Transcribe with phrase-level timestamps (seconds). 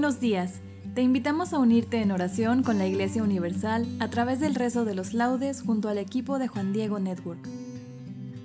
[0.00, 0.62] Buenos días.
[0.94, 4.94] Te invitamos a unirte en oración con la Iglesia Universal a través del rezo de
[4.94, 7.46] los laudes junto al equipo de Juan Diego Network.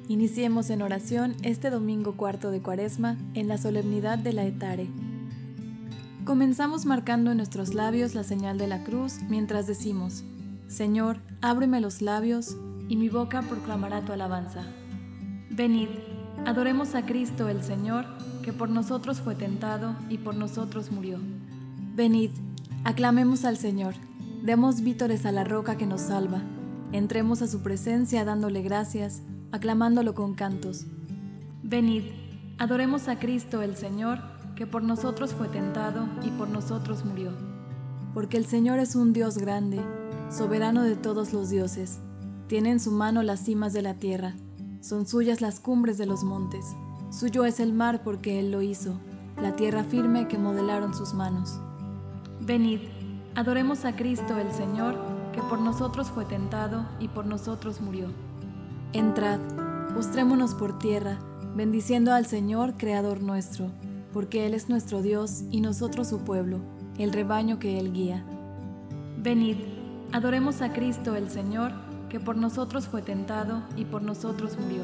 [0.09, 4.89] Iniciemos en oración este domingo cuarto de Cuaresma en la solemnidad de la Etare.
[6.25, 10.25] Comenzamos marcando en nuestros labios la señal de la cruz mientras decimos,
[10.67, 12.57] Señor, ábreme los labios
[12.89, 14.65] y mi boca proclamará tu alabanza.
[15.49, 15.87] Venid,
[16.45, 18.05] adoremos a Cristo el Señor,
[18.43, 21.17] que por nosotros fue tentado y por nosotros murió.
[21.95, 22.31] Venid,
[22.83, 23.95] aclamemos al Señor,
[24.43, 26.41] demos vítores a la roca que nos salva,
[26.91, 29.21] entremos a su presencia dándole gracias,
[29.53, 30.87] aclamándolo con cantos.
[31.63, 32.03] Venid,
[32.57, 34.19] adoremos a Cristo el Señor,
[34.57, 37.31] que por nosotros fue tentado y por nosotros murió.
[38.13, 39.79] Porque el Señor es un Dios grande,
[40.29, 41.99] soberano de todos los dioses,
[42.47, 44.35] tiene en su mano las cimas de la tierra,
[44.81, 46.65] son suyas las cumbres de los montes.
[47.09, 48.99] Suyo es el mar porque Él lo hizo,
[49.41, 51.57] la tierra firme que modelaron sus manos.
[52.45, 52.81] Venid,
[53.33, 54.95] adoremos a Cristo el Señor,
[55.33, 58.09] que por nosotros fue tentado y por nosotros murió.
[58.93, 59.39] Entrad,
[59.95, 61.17] postrémonos por tierra,
[61.55, 63.71] bendiciendo al Señor, Creador nuestro,
[64.13, 66.59] porque Él es nuestro Dios y nosotros su pueblo,
[66.99, 68.23] el rebaño que Él guía.
[69.17, 69.57] Venid,
[70.11, 71.71] adoremos a Cristo el Señor,
[72.09, 74.83] que por nosotros fue tentado y por nosotros murió.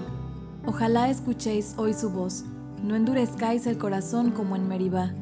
[0.65, 2.43] Ojalá escuchéis hoy su voz,
[2.83, 5.13] no endurezcáis el corazón como en Meribá,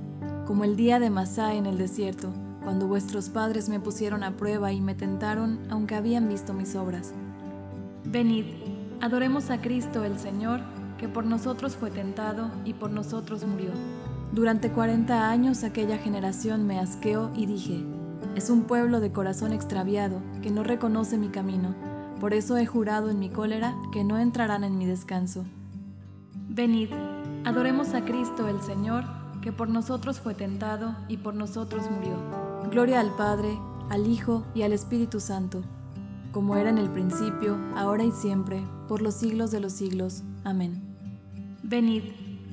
[0.50, 2.34] como el día de Masá en el desierto,
[2.64, 7.14] cuando vuestros padres me pusieron a prueba y me tentaron, aunque habían visto mis obras.
[8.04, 8.46] Venid,
[9.00, 10.62] adoremos a Cristo el Señor,
[10.98, 13.70] que por nosotros fue tentado y por nosotros murió.
[14.32, 17.86] Durante cuarenta años aquella generación me asqueó y dije,
[18.36, 21.76] es un pueblo de corazón extraviado que no reconoce mi camino
[22.20, 25.46] por eso he jurado en mi cólera que no entrarán en mi descanso.
[26.50, 26.90] Venid,
[27.46, 29.06] adoremos a Cristo el Señor,
[29.42, 32.18] que por nosotros fue tentado y por nosotros murió.
[32.70, 33.58] Gloria al Padre,
[33.90, 35.64] al Hijo y al Espíritu Santo,
[36.32, 40.24] como era en el principio, ahora y siempre, por los siglos de los siglos.
[40.44, 40.82] Amén.
[41.64, 42.04] Venid,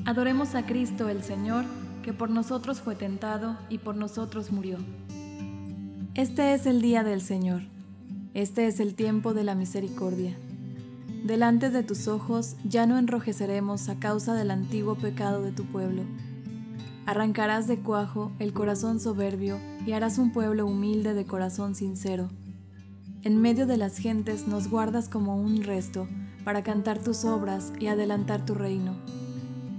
[0.04, 1.64] adoremos a Cristo el Señor,
[2.02, 4.78] que por nosotros fue tentado y por nosotros murió.
[6.14, 7.62] Este es el día del Señor.
[8.32, 10.36] Este es el tiempo de la misericordia.
[11.24, 16.02] Delante de tus ojos ya no enrojeceremos a causa del antiguo pecado de tu pueblo.
[17.06, 22.28] Arrancarás de cuajo el corazón soberbio y harás un pueblo humilde de corazón sincero.
[23.22, 26.06] En medio de las gentes nos guardas como un resto
[26.44, 28.94] para cantar tus obras y adelantar tu reino.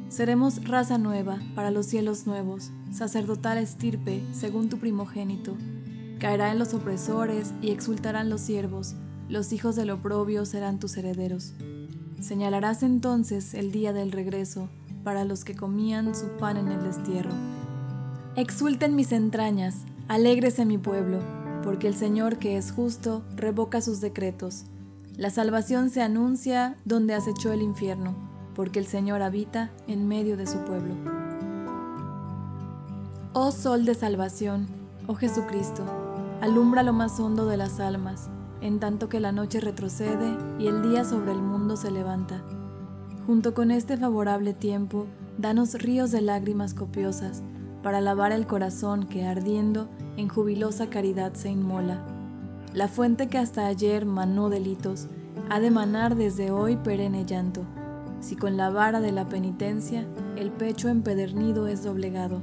[0.10, 5.56] Seremos raza nueva para los cielos nuevos, sacerdotal estirpe según tu primogénito
[6.20, 8.96] Caerá en los opresores y exultarán los siervos,
[9.30, 11.54] los hijos del oprobio serán tus herederos.
[12.20, 14.68] Señalarás entonces el día del regreso
[15.08, 17.32] para los que comían su pan en el destierro.
[18.36, 21.20] Exulten mis entrañas, alégrese mi pueblo,
[21.64, 24.66] porque el Señor que es justo revoca sus decretos.
[25.16, 28.16] La salvación se anuncia donde acechó el infierno,
[28.54, 30.94] porque el Señor habita en medio de su pueblo.
[33.32, 34.68] Oh sol de salvación,
[35.08, 35.86] oh Jesucristo,
[36.42, 38.28] alumbra lo más hondo de las almas,
[38.60, 42.44] en tanto que la noche retrocede y el día sobre el mundo se levanta.
[43.28, 45.06] Junto con este favorable tiempo,
[45.38, 47.44] danos ríos de lágrimas copiosas,
[47.84, 52.06] para lavar el corazón que ardiendo en jubilosa caridad se inmola.
[52.74, 55.08] La fuente que hasta ayer manó delitos,
[55.50, 57.64] ha de manar desde hoy perenne llanto,
[58.22, 60.08] si con la vara de la penitencia
[60.38, 62.42] el pecho empedernido es doblegado.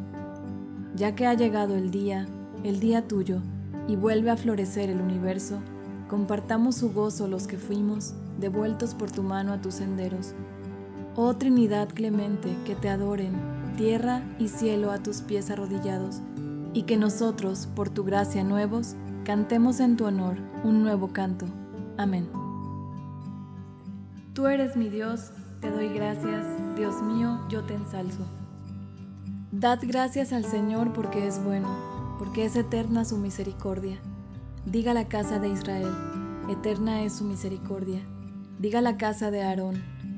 [0.95, 2.27] Ya que ha llegado el día,
[2.63, 3.41] el día tuyo,
[3.89, 5.61] y vuelve a florecer el universo,
[6.09, 10.35] compartamos su gozo los que fuimos, devueltos por tu mano a tus senderos.
[11.17, 13.35] Oh Trinidad clemente, que te adoren,
[13.77, 16.21] tierra y cielo a tus pies arrodillados,
[16.73, 21.47] y que nosotros, por tu gracia nuevos, cantemos en tu honor un nuevo canto.
[21.99, 22.29] Amén.
[24.33, 25.31] Tú eres mi Dios,
[25.61, 26.45] te doy gracias,
[26.75, 28.27] Dios mío, yo te ensalzo.
[29.53, 31.69] Dad gracias al Señor porque es bueno,
[32.19, 34.01] porque es eterna su misericordia.
[34.67, 35.95] Diga la casa de Israel,
[36.51, 38.01] eterna es su misericordia.
[38.59, 39.94] Diga la casa de Aarón,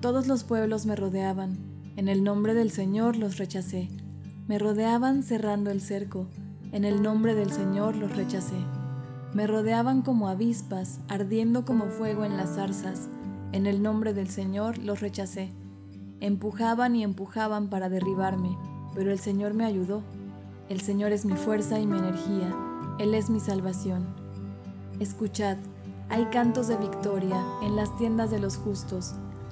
[0.00, 1.56] Todos los pueblos me rodeaban.
[1.96, 3.88] En el nombre del Señor los rechacé.
[4.46, 6.26] Me rodeaban cerrando el cerco.
[6.70, 8.58] En el nombre del Señor los rechacé.
[9.32, 13.08] Me rodeaban como avispas, ardiendo como fuego en las zarzas.
[13.52, 15.50] En el nombre del Señor los rechacé.
[16.20, 18.56] Empujaban y empujaban para derribarme,
[18.94, 20.02] pero el Señor me ayudó.
[20.68, 22.54] El Señor es mi fuerza y mi energía.
[22.98, 24.06] Él es mi salvación.
[25.00, 25.56] Escuchad,
[26.10, 29.14] hay cantos de victoria en las tiendas de los justos.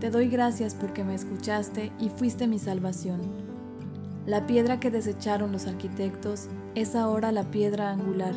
[0.00, 3.20] Te doy gracias porque me escuchaste y fuiste mi salvación.
[4.26, 8.34] La piedra que desecharon los arquitectos es ahora la piedra angular.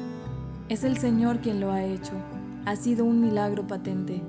[0.69, 2.13] Es el Señor quien lo ha hecho.
[2.65, 4.21] Ha sido un milagro patente.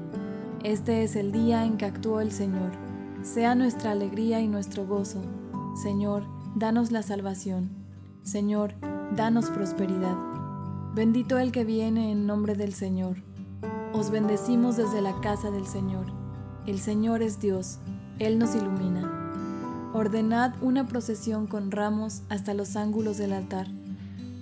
[0.63, 2.89] Este es el día en que actuó el Señor
[3.23, 5.21] sea nuestra alegría y nuestro gozo.
[5.75, 7.71] Señor, danos la salvación.
[8.23, 8.75] Señor,
[9.17, 10.17] danos prosperidad.
[10.95, 13.17] Bendito el que viene en nombre del Señor.
[13.93, 16.07] Os bendecimos desde la casa del Señor.
[16.69, 17.79] El Señor es Dios,
[18.21, 19.91] Él nos ilumina.
[19.93, 23.67] Ordenad una procesión con ramos hasta los ángulos del altar.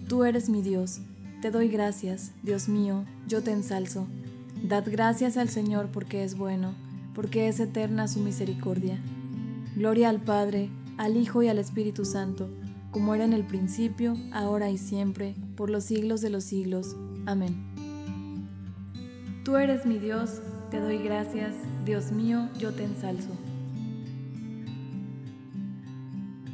[0.08, 1.00] Tú eres mi Dios,
[1.40, 4.06] te doy gracias, Dios mío, yo te ensalzo.
[4.62, 6.74] Dad gracias al Señor porque es bueno
[7.16, 8.98] porque es eterna su misericordia.
[9.74, 10.68] Gloria al Padre,
[10.98, 12.50] al Hijo y al Espíritu Santo,
[12.90, 16.94] como era en el principio, ahora y siempre, por los siglos de los siglos.
[17.24, 17.75] Amén.
[19.46, 21.54] Tú eres mi Dios, te doy gracias,
[21.84, 23.30] Dios mío, yo te ensalzo.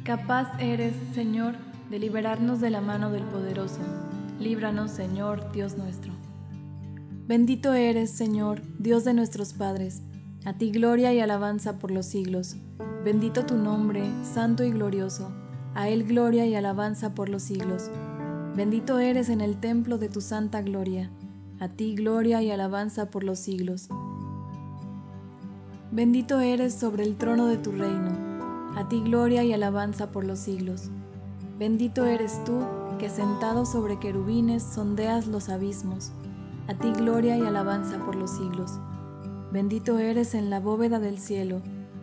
[0.03, 1.55] Capaz eres, Señor,
[1.89, 3.79] de liberarnos de la mano del poderoso.
[4.39, 6.13] Líbranos, Señor, Dios nuestro.
[7.25, 10.03] Bendito eres, Señor, Dios de nuestros padres
[10.45, 12.57] a ti gloria y alabanza por los siglos.
[13.03, 15.33] Bendito tu nombre, santo y glorioso.
[15.73, 17.89] A Él gloria y alabanza por los siglos.
[18.55, 21.09] Bendito eres en el templo de tu santa gloria.
[21.63, 23.87] A ti gloria y alabanza por los siglos.
[25.93, 28.11] Bendito eres sobre el trono de tu reino.
[28.75, 30.89] A ti gloria y alabanza por los siglos.
[31.57, 32.59] Bendito eres tú,
[32.99, 36.11] que sentado sobre querubines sondeas los abismos.
[36.67, 38.77] A ti gloria y alabanza por los siglos.
[39.53, 41.61] Bendito eres en la bóveda del cielo,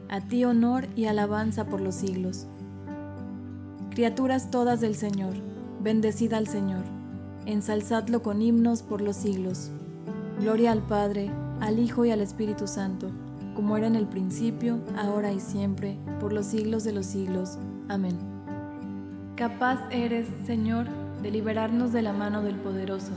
[0.09, 2.47] a ti honor y alabanza por los siglos.
[3.91, 5.35] Criaturas todas del Señor,
[5.83, 7.00] bendecid al Señor,
[7.53, 9.71] ensalzadlo con himnos por los siglos.
[10.41, 11.31] Gloria al Padre,
[11.61, 13.11] al Hijo y al Espíritu Santo,
[13.55, 17.59] como era en el principio, ahora y siempre, por los siglos de los siglos.
[17.89, 18.17] Amén.
[19.37, 20.87] Capaz eres, Señor,
[21.23, 23.13] de liberarnos de la mano del poderoso.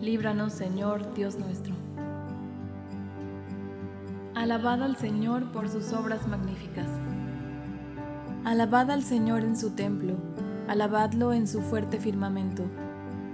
[0.00, 1.74] Líbranos, Señor, Dios nuestro.
[4.34, 6.86] Alabad al Señor por sus obras magníficas.
[8.44, 10.14] Alabad al Señor en su templo,
[10.66, 12.64] alabadlo en su fuerte firmamento,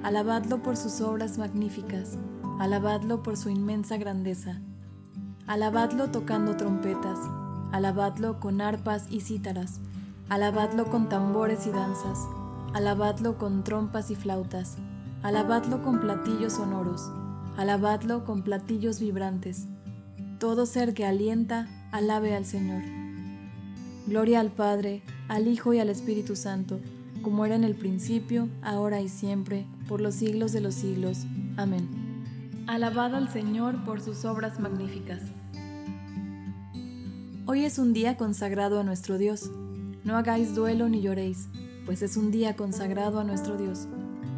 [0.07, 2.17] alabadlo por sus obras magníficas,
[2.61, 4.61] alabadlo por su inmensa grandeza,
[5.49, 7.19] alabadlo tocando trompetas,
[7.73, 9.81] alabadlo con arpas y cítaras,
[10.29, 12.21] alabadlo con tambores y danzas,
[12.73, 14.77] alabadlo con trompas y flautas,
[15.25, 17.11] alabadlo con platillos sonoros,
[17.57, 19.67] alabadlo con platillos vibrantes.
[20.39, 22.85] Todo ser que alienta, alabe al Señor.
[24.07, 26.79] Gloria al Padre, al Hijo y al Espíritu Santo,
[27.23, 31.27] como era en el principio, ahora y siempre, por los siglos de los siglos.
[31.57, 31.89] Amén.
[32.67, 35.23] Alabado al Señor por sus obras magníficas.
[37.47, 39.51] Hoy es un día consagrado a nuestro Dios.
[40.03, 41.49] No hagáis duelo ni lloréis,
[41.85, 43.87] pues es un día consagrado a nuestro Dios.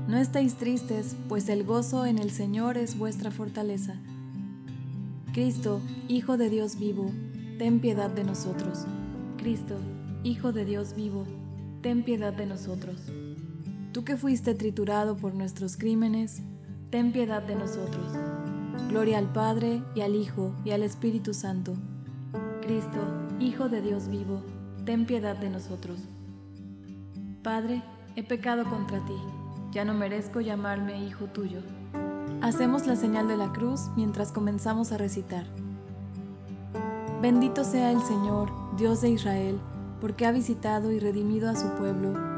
[0.06, 3.94] No estéis tristes, pues el gozo en el Señor es vuestra fortaleza.
[5.32, 7.10] Cristo, Hijo de Dios vivo,
[7.58, 8.86] ten piedad de nosotros.
[9.36, 9.76] Cristo,
[10.24, 11.26] Hijo de Dios vivo,
[11.82, 13.00] ten piedad de nosotros.
[13.92, 16.42] Tú que fuiste triturado por nuestros crímenes,
[16.90, 18.12] ten piedad de nosotros.
[18.88, 21.74] Gloria al Padre y al Hijo y al Espíritu Santo.
[22.60, 22.98] Cristo,
[23.40, 24.42] Hijo de Dios vivo,
[24.84, 26.00] ten piedad de nosotros.
[27.42, 27.82] Padre,
[28.14, 29.16] he pecado contra ti,
[29.70, 31.60] ya no merezco llamarme hijo tuyo.
[32.42, 35.46] Hacemos la señal de la cruz mientras comenzamos a recitar.
[37.22, 39.58] Bendito sea el Señor, Dios de Israel,
[40.00, 42.27] porque ha visitado y redimido a su pueblo,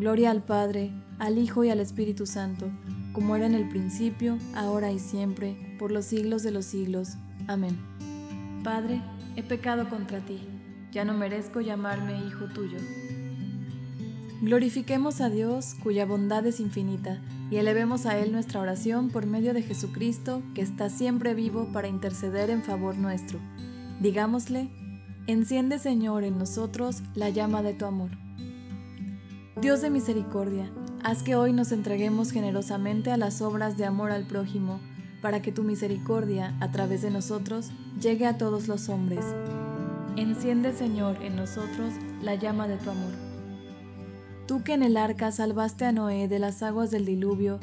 [0.00, 2.70] Gloria al Padre, al Hijo y al Espíritu Santo,
[3.12, 7.18] como era en el principio, ahora y siempre, por los siglos de los siglos.
[7.48, 7.78] Amén.
[8.64, 9.02] Padre,
[9.36, 10.40] he pecado contra ti,
[10.90, 12.78] ya no merezco llamarme hijo tuyo.
[14.40, 19.52] Glorifiquemos a Dios, cuya bondad es infinita, y elevemos a Él nuestra oración por medio
[19.52, 23.38] de Jesucristo, que está siempre vivo para interceder en favor nuestro.
[24.00, 24.70] Digámosle,
[25.26, 28.12] Enciende, Señor, en nosotros la llama de tu amor.
[29.60, 30.70] Dios de misericordia,
[31.04, 34.80] haz que hoy nos entreguemos generosamente a las obras de amor al prójimo,
[35.20, 39.22] para que tu misericordia, a través de nosotros, llegue a todos los hombres.
[40.16, 43.12] Enciende, Señor, en nosotros la llama de tu amor.
[44.46, 47.60] Tú que en el arca salvaste a Noé de las aguas del diluvio,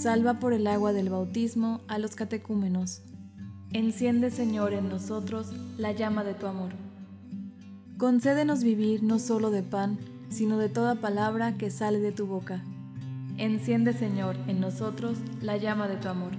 [0.00, 3.02] salva por el agua del bautismo a los catecúmenos.
[3.72, 6.70] Enciende, Señor, en nosotros la llama de tu amor.
[7.98, 9.98] Concédenos vivir no solo de pan,
[10.30, 12.62] sino de toda palabra que sale de tu boca.
[13.36, 16.32] Enciende, Señor, en nosotros la llama de tu amor.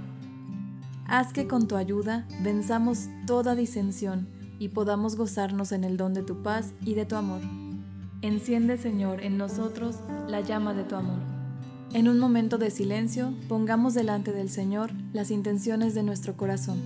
[1.05, 4.27] Haz que con tu ayuda venzamos toda disensión
[4.59, 7.41] y podamos gozarnos en el don de tu paz y de tu amor.
[8.21, 11.19] Enciende, Señor, en nosotros la llama de tu amor.
[11.93, 16.79] En un momento de silencio, pongamos delante del Señor las intenciones de nuestro corazón.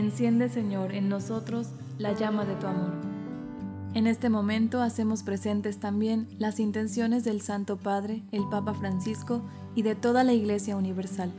[0.00, 2.94] Enciende, Señor, en nosotros la llama de tu amor.
[3.92, 9.42] En este momento hacemos presentes también las intenciones del Santo Padre, el Papa Francisco
[9.74, 11.30] y de toda la Iglesia Universal.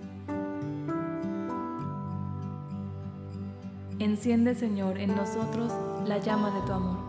[3.98, 5.74] Enciende, Señor, en nosotros
[6.06, 7.00] la llama de tu amor.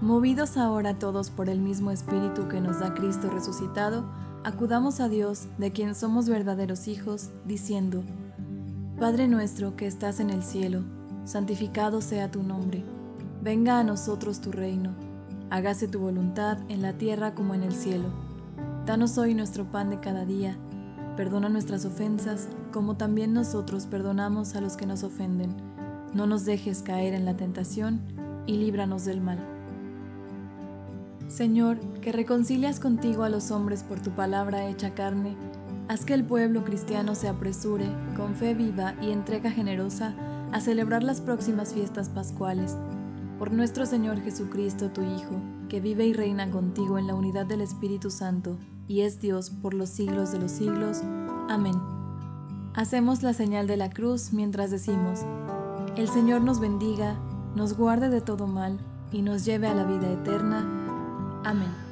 [0.00, 4.06] Movidos ahora todos por el mismo Espíritu que nos da Cristo resucitado,
[4.44, 8.02] acudamos a Dios, de quien somos verdaderos hijos, diciendo,
[9.00, 10.82] Padre nuestro que estás en el cielo,
[11.24, 12.84] santificado sea tu nombre.
[13.40, 14.94] Venga a nosotros tu reino.
[15.48, 18.10] Hágase tu voluntad en la tierra como en el cielo.
[18.84, 20.54] Danos hoy nuestro pan de cada día.
[21.16, 25.56] Perdona nuestras ofensas, como también nosotros perdonamos a los que nos ofenden.
[26.12, 28.02] No nos dejes caer en la tentación
[28.46, 29.38] y líbranos del mal.
[31.28, 35.38] Señor, que reconcilias contigo a los hombres por tu palabra hecha carne,
[35.90, 37.84] Haz que el pueblo cristiano se apresure,
[38.16, 40.14] con fe viva y entrega generosa,
[40.52, 42.76] a celebrar las próximas fiestas pascuales.
[43.40, 45.34] Por nuestro Señor Jesucristo, tu Hijo,
[45.68, 48.56] que vive y reina contigo en la unidad del Espíritu Santo,
[48.86, 50.98] y es Dios por los siglos de los siglos.
[51.48, 51.74] Amén.
[52.74, 55.22] Hacemos la señal de la cruz mientras decimos,
[55.96, 57.18] el Señor nos bendiga,
[57.56, 58.78] nos guarde de todo mal
[59.10, 60.60] y nos lleve a la vida eterna.
[61.42, 61.89] Amén.